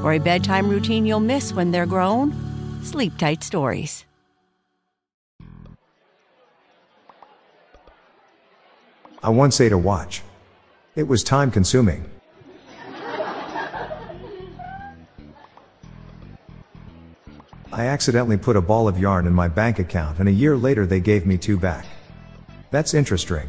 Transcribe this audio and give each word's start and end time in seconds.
For 0.00 0.12
a 0.12 0.18
bedtime 0.18 0.68
routine 0.68 1.04
you'll 1.04 1.18
miss 1.18 1.52
when 1.52 1.72
they're 1.72 1.84
grown, 1.84 2.32
Sleep 2.84 3.18
Tight 3.18 3.42
Stories. 3.42 4.04
I 9.20 9.30
once 9.30 9.60
ate 9.60 9.72
a 9.72 9.78
watch. 9.78 10.22
It 10.94 11.08
was 11.08 11.24
time 11.24 11.50
consuming. 11.50 12.08
I 17.72 17.86
accidentally 17.86 18.36
put 18.36 18.54
a 18.54 18.60
ball 18.60 18.86
of 18.86 19.00
yarn 19.00 19.26
in 19.26 19.32
my 19.32 19.48
bank 19.48 19.80
account 19.80 20.20
and 20.20 20.28
a 20.28 20.32
year 20.32 20.56
later 20.56 20.86
they 20.86 21.00
gave 21.00 21.26
me 21.26 21.36
two 21.36 21.58
back. 21.58 21.86
That's 22.70 22.94
interesting. 22.94 23.48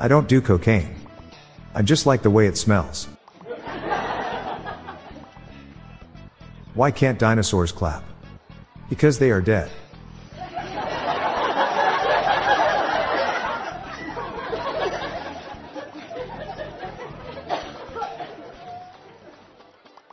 I 0.00 0.08
don't 0.08 0.26
do 0.26 0.40
cocaine. 0.40 1.01
I 1.74 1.82
just 1.82 2.04
like 2.04 2.22
the 2.22 2.30
way 2.30 2.46
it 2.46 2.58
smells. 2.58 3.08
Why 6.74 6.90
can't 6.90 7.18
dinosaurs 7.18 7.72
clap? 7.72 8.04
Because 8.88 9.18
they 9.18 9.30
are 9.30 9.40
dead. 9.40 9.70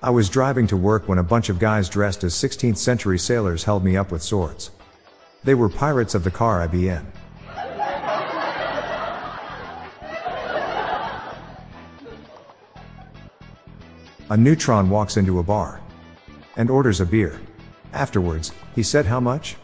I 0.02 0.12
was 0.12 0.30
driving 0.30 0.66
to 0.68 0.78
work 0.78 1.10
when 1.10 1.18
a 1.18 1.24
bunch 1.24 1.50
of 1.50 1.60
guys 1.60 1.90
dressed 1.90 2.24
as 2.24 2.34
16th 2.34 2.78
century 2.78 3.20
sailors 3.20 3.66
held 3.66 3.84
me 3.84 3.98
up 3.98 4.12
with 4.12 4.24
swords. 4.24 4.72
They 5.44 5.56
were 5.56 5.70
pirates 5.70 6.16
of 6.16 6.24
the 6.24 6.32
car 6.32 6.62
I 6.62 6.68
be 6.68 6.88
in. 6.88 7.06
A 14.32 14.38
neutron 14.38 14.92
walks 14.92 15.18
into 15.18 15.40
a 15.40 15.44
bar 15.44 15.82
and 16.56 16.70
orders 16.70 17.02
a 17.02 17.06
beer. 17.06 17.42
Afterwards, 17.94 18.52
he 18.76 18.84
said, 18.84 19.08
How 19.08 19.20
much? 19.20 19.56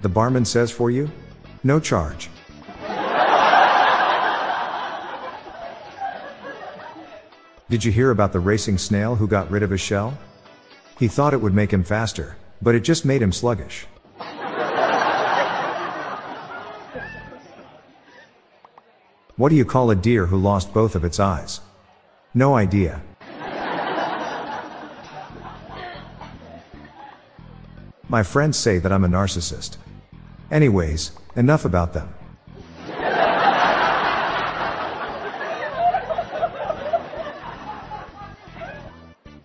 The 0.00 0.08
barman 0.08 0.46
says, 0.46 0.70
For 0.70 0.90
you? 0.90 1.10
No 1.62 1.78
charge. 1.78 2.30
Did 7.68 7.84
you 7.84 7.92
hear 7.92 8.10
about 8.10 8.32
the 8.32 8.40
racing 8.40 8.78
snail 8.78 9.16
who 9.16 9.28
got 9.28 9.50
rid 9.50 9.62
of 9.62 9.70
his 9.70 9.80
shell? 9.80 10.16
He 10.98 11.08
thought 11.08 11.34
it 11.34 11.40
would 11.42 11.54
make 11.54 11.72
him 11.72 11.84
faster, 11.84 12.36
but 12.62 12.74
it 12.74 12.80
just 12.80 13.04
made 13.04 13.20
him 13.20 13.32
sluggish. 13.32 13.86
What 19.36 19.48
do 19.48 19.56
you 19.56 19.64
call 19.64 19.90
a 19.90 19.96
deer 19.96 20.26
who 20.26 20.38
lost 20.38 20.72
both 20.72 20.94
of 20.94 21.04
its 21.04 21.20
eyes? 21.20 21.60
No 22.32 22.54
idea. 22.54 23.02
My 28.08 28.22
friends 28.22 28.58
say 28.58 28.78
that 28.78 28.92
I'm 28.92 29.04
a 29.04 29.08
narcissist. 29.08 29.76
Anyways, 30.50 31.12
enough 31.36 31.64
about 31.64 31.92
them. 31.94 32.14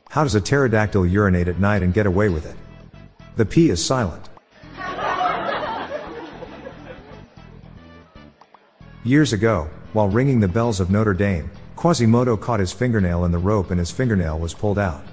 How 0.09 0.23
does 0.23 0.35
a 0.35 0.41
pterodactyl 0.41 1.05
urinate 1.05 1.47
at 1.47 1.59
night 1.59 1.83
and 1.83 1.93
get 1.93 2.05
away 2.05 2.29
with 2.29 2.45
it? 2.45 2.55
The 3.37 3.45
P 3.45 3.69
is 3.69 3.83
silent. 3.83 4.27
Years 9.03 9.31
ago, 9.31 9.69
while 9.93 10.09
ringing 10.09 10.39
the 10.39 10.47
bells 10.47 10.79
of 10.79 10.89
Notre 10.89 11.13
Dame, 11.13 11.49
Quasimodo 11.75 12.35
caught 12.35 12.59
his 12.59 12.73
fingernail 12.73 13.23
in 13.23 13.31
the 13.31 13.37
rope 13.37 13.71
and 13.71 13.79
his 13.79 13.91
fingernail 13.91 14.37
was 14.37 14.53
pulled 14.53 14.77
out. 14.77 15.03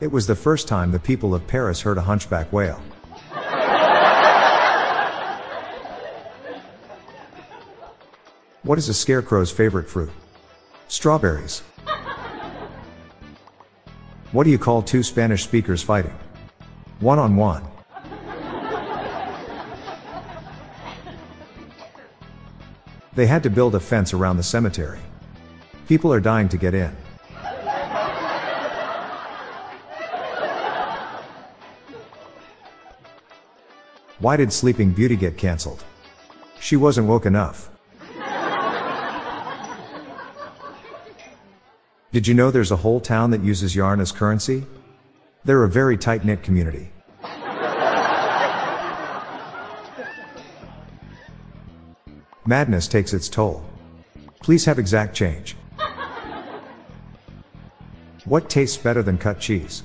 It 0.00 0.12
was 0.12 0.28
the 0.28 0.36
first 0.36 0.68
time 0.68 0.92
the 0.92 1.00
people 1.00 1.34
of 1.34 1.46
Paris 1.48 1.80
heard 1.80 1.98
a 1.98 2.02
hunchback 2.02 2.52
wail. 2.52 2.80
What 8.62 8.78
is 8.78 8.88
a 8.88 8.94
scarecrow's 8.94 9.50
favorite 9.50 9.88
fruit? 9.88 10.10
Strawberries. 10.86 11.60
What 14.30 14.44
do 14.44 14.50
you 14.50 14.58
call 14.58 14.82
two 14.82 15.02
Spanish 15.02 15.42
speakers 15.42 15.82
fighting? 15.82 16.16
One 17.00 17.18
on 17.18 17.34
one. 17.34 17.64
They 23.14 23.26
had 23.26 23.42
to 23.42 23.50
build 23.50 23.74
a 23.74 23.80
fence 23.80 24.14
around 24.14 24.36
the 24.36 24.44
cemetery. 24.44 25.00
People 25.88 26.12
are 26.12 26.20
dying 26.20 26.48
to 26.50 26.56
get 26.56 26.72
in. 26.72 26.94
Why 34.20 34.36
did 34.36 34.52
Sleeping 34.52 34.90
Beauty 34.90 35.14
get 35.14 35.36
cancelled? 35.36 35.84
She 36.58 36.74
wasn't 36.74 37.06
woke 37.06 37.24
enough. 37.24 37.70
Did 42.10 42.26
you 42.26 42.34
know 42.34 42.50
there's 42.50 42.72
a 42.72 42.76
whole 42.76 43.00
town 43.00 43.30
that 43.30 43.44
uses 43.44 43.76
yarn 43.76 44.00
as 44.00 44.10
currency? 44.10 44.66
They're 45.44 45.62
a 45.62 45.68
very 45.68 45.96
tight 45.96 46.24
knit 46.24 46.42
community. 46.42 46.90
Madness 52.44 52.88
takes 52.88 53.12
its 53.12 53.28
toll. 53.28 53.62
Please 54.40 54.64
have 54.64 54.78
exact 54.80 55.14
change. 55.14 55.54
What 58.24 58.50
tastes 58.50 58.78
better 58.78 59.02
than 59.02 59.18
cut 59.18 59.38
cheese? 59.38 59.84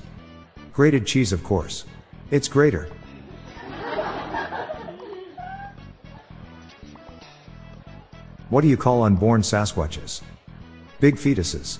Grated 0.71 1.05
cheese, 1.05 1.33
of 1.33 1.43
course. 1.43 1.85
It's 2.31 2.47
greater. 2.47 2.89
What 8.53 8.61
do 8.61 8.67
you 8.67 8.77
call 8.77 9.01
unborn 9.01 9.41
Sasquatches? 9.41 10.21
Big 10.99 11.15
fetuses. 11.15 11.79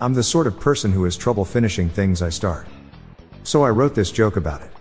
I'm 0.00 0.12
the 0.12 0.24
sort 0.24 0.48
of 0.48 0.58
person 0.58 0.90
who 0.90 1.04
has 1.04 1.16
trouble 1.16 1.44
finishing 1.44 1.88
things 1.88 2.20
I 2.20 2.30
start. 2.30 2.66
So 3.44 3.62
I 3.62 3.70
wrote 3.70 3.94
this 3.94 4.10
joke 4.10 4.34
about 4.34 4.60
it. 4.60 4.72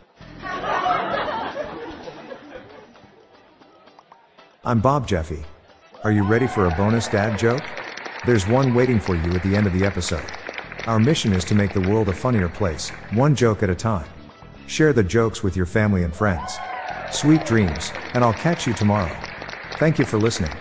I'm 4.64 4.80
Bob 4.80 5.08
Jeffy. 5.08 5.46
Are 6.04 6.12
you 6.12 6.24
ready 6.24 6.48
for 6.48 6.66
a 6.66 6.72
bonus 6.72 7.08
dad 7.08 7.38
joke? 7.38 7.62
There's 8.26 8.48
one 8.48 8.74
waiting 8.74 9.00
for 9.00 9.16
you 9.16 9.34
at 9.34 9.44
the 9.44 9.56
end 9.56 9.68
of 9.68 9.74
the 9.74 9.86
episode. 9.86 10.26
Our 10.88 11.00
mission 11.00 11.32
is 11.32 11.46
to 11.46 11.54
make 11.54 11.74
the 11.74 11.88
world 11.88 12.10
a 12.10 12.14
funnier 12.14 12.50
place, 12.50 12.90
one 13.14 13.36
joke 13.36 13.62
at 13.62 13.70
a 13.70 13.76
time. 13.76 14.08
Share 14.68 14.94
the 14.94 15.04
jokes 15.04 15.44
with 15.44 15.56
your 15.56 15.66
family 15.66 16.04
and 16.04 16.16
friends. 16.16 16.58
Sweet 17.12 17.46
dreams, 17.46 17.92
and 18.14 18.24
I'll 18.24 18.34
catch 18.34 18.68
you 18.68 18.74
tomorrow. 18.74 19.16
Thank 19.74 20.00
you 20.00 20.06
for 20.06 20.18
listening. 20.18 20.52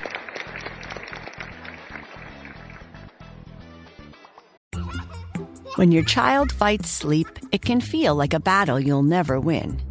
When 5.77 5.91
your 5.91 6.04
child 6.04 6.53
fights 6.53 6.89
sleep, 6.89 7.27
it 7.51 7.62
can 7.62 7.80
feel 7.80 8.15
like 8.15 8.33
a 8.33 8.41
battle 8.41 8.78
you'll 8.78 9.03
never 9.03 9.41
win. 9.41 9.83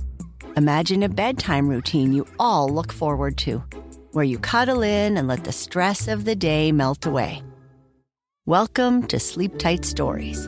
Imagine 0.55 1.03
a 1.03 1.09
bedtime 1.09 1.67
routine 1.67 2.13
you 2.13 2.25
all 2.39 2.69
look 2.69 2.93
forward 2.93 3.37
to, 3.39 3.61
where 4.11 4.23
you 4.23 4.39
cuddle 4.39 4.81
in 4.81 5.17
and 5.17 5.27
let 5.27 5.43
the 5.43 5.51
stress 5.51 6.07
of 6.07 6.23
the 6.23 6.35
day 6.35 6.71
melt 6.71 7.05
away. 7.05 7.43
Welcome 8.45 9.07
to 9.07 9.19
Sleep 9.19 9.57
Tight 9.57 9.83
Stories, 9.83 10.47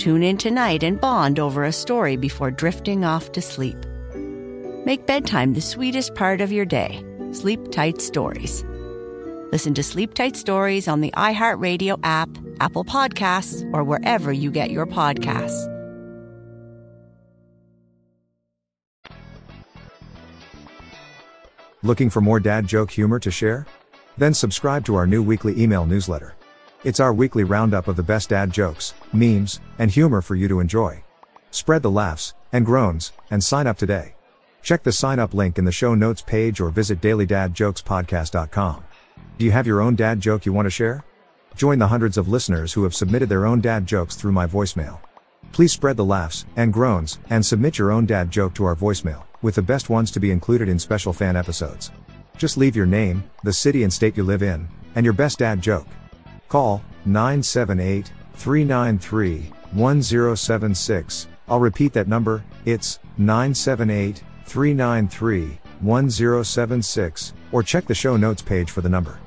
Tune 0.00 0.22
in 0.22 0.38
tonight 0.38 0.82
and 0.82 0.98
bond 0.98 1.38
over 1.38 1.64
a 1.64 1.70
story 1.70 2.16
before 2.16 2.50
drifting 2.50 3.04
off 3.04 3.32
to 3.32 3.42
sleep. 3.42 3.76
Make 4.86 5.04
bedtime 5.04 5.52
the 5.52 5.60
sweetest 5.60 6.14
part 6.14 6.40
of 6.40 6.50
your 6.50 6.64
day. 6.64 7.04
Sleep 7.32 7.70
Tight 7.70 8.00
Stories. 8.00 8.64
Listen 9.52 9.74
to 9.74 9.82
Sleep 9.82 10.14
Tight 10.14 10.36
Stories 10.36 10.88
on 10.88 11.02
the 11.02 11.10
iHeartRadio 11.18 12.00
app, 12.02 12.30
Apple 12.60 12.82
Podcasts, 12.82 13.62
or 13.74 13.84
wherever 13.84 14.32
you 14.32 14.50
get 14.50 14.70
your 14.70 14.86
podcasts. 14.86 15.66
Looking 21.82 22.08
for 22.08 22.22
more 22.22 22.40
dad 22.40 22.66
joke 22.66 22.90
humor 22.90 23.18
to 23.18 23.30
share? 23.30 23.66
Then 24.16 24.32
subscribe 24.32 24.86
to 24.86 24.94
our 24.94 25.06
new 25.06 25.22
weekly 25.22 25.60
email 25.60 25.84
newsletter. 25.84 26.36
It's 26.82 26.98
our 27.00 27.12
weekly 27.12 27.44
roundup 27.44 27.88
of 27.88 27.96
the 27.96 28.02
best 28.02 28.30
dad 28.30 28.50
jokes, 28.50 28.94
memes, 29.12 29.60
and 29.78 29.90
humor 29.90 30.22
for 30.22 30.34
you 30.34 30.48
to 30.48 30.60
enjoy. 30.60 31.04
Spread 31.50 31.82
the 31.82 31.90
laughs 31.90 32.32
and 32.54 32.64
groans 32.64 33.12
and 33.30 33.44
sign 33.44 33.66
up 33.66 33.76
today. 33.76 34.14
Check 34.62 34.82
the 34.82 34.90
sign 34.90 35.18
up 35.18 35.34
link 35.34 35.58
in 35.58 35.66
the 35.66 35.72
show 35.72 35.94
notes 35.94 36.22
page 36.22 36.58
or 36.58 36.70
visit 36.70 37.02
dailydadjokespodcast.com. 37.02 38.84
Do 39.36 39.44
you 39.44 39.50
have 39.50 39.66
your 39.66 39.82
own 39.82 39.94
dad 39.94 40.20
joke 40.20 40.46
you 40.46 40.54
want 40.54 40.64
to 40.66 40.70
share? 40.70 41.04
Join 41.54 41.78
the 41.78 41.88
hundreds 41.88 42.16
of 42.16 42.28
listeners 42.28 42.72
who 42.72 42.84
have 42.84 42.94
submitted 42.94 43.28
their 43.28 43.44
own 43.44 43.60
dad 43.60 43.84
jokes 43.84 44.16
through 44.16 44.32
my 44.32 44.46
voicemail. 44.46 45.00
Please 45.52 45.72
spread 45.74 45.98
the 45.98 46.04
laughs 46.04 46.46
and 46.56 46.72
groans 46.72 47.18
and 47.28 47.44
submit 47.44 47.76
your 47.76 47.90
own 47.90 48.06
dad 48.06 48.30
joke 48.30 48.54
to 48.54 48.64
our 48.64 48.76
voicemail, 48.76 49.24
with 49.42 49.56
the 49.56 49.60
best 49.60 49.90
ones 49.90 50.10
to 50.12 50.20
be 50.20 50.30
included 50.30 50.70
in 50.70 50.78
special 50.78 51.12
fan 51.12 51.36
episodes. 51.36 51.90
Just 52.38 52.56
leave 52.56 52.74
your 52.74 52.86
name, 52.86 53.22
the 53.44 53.52
city 53.52 53.82
and 53.82 53.92
state 53.92 54.16
you 54.16 54.22
live 54.22 54.42
in, 54.42 54.66
and 54.94 55.04
your 55.04 55.12
best 55.12 55.40
dad 55.40 55.60
joke. 55.60 55.86
Call 56.50 56.82
978 57.04 58.10
393 58.34 59.52
1076. 59.72 61.28
I'll 61.48 61.60
repeat 61.60 61.92
that 61.92 62.08
number, 62.08 62.42
it's 62.64 62.98
978 63.18 64.24
393 64.46 65.58
1076, 65.80 67.32
or 67.52 67.62
check 67.62 67.86
the 67.86 67.94
show 67.94 68.16
notes 68.16 68.42
page 68.42 68.68
for 68.72 68.80
the 68.80 68.88
number. 68.88 69.20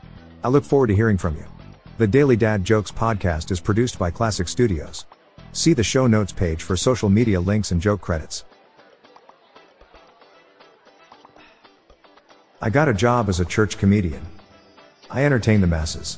I 0.43 0.49
look 0.49 0.65
forward 0.65 0.87
to 0.87 0.95
hearing 0.95 1.17
from 1.17 1.37
you. 1.37 1.45
The 1.97 2.07
Daily 2.07 2.35
Dad 2.35 2.65
Jokes 2.65 2.91
podcast 2.91 3.51
is 3.51 3.61
produced 3.61 3.97
by 3.97 4.11
Classic 4.11 4.49
Studios. 4.49 5.05
See 5.53 5.71
the 5.71 5.81
show 5.81 6.07
notes 6.07 6.33
page 6.33 6.61
for 6.61 6.75
social 6.75 7.07
media 7.07 7.39
links 7.39 7.71
and 7.71 7.81
joke 7.81 8.01
credits. 8.01 8.43
I 12.61 12.69
got 12.69 12.89
a 12.89 12.93
job 12.93 13.29
as 13.29 13.39
a 13.39 13.45
church 13.45 13.77
comedian. 13.77 14.25
I 15.09 15.23
entertain 15.23 15.61
the 15.61 15.67
masses. 15.67 16.17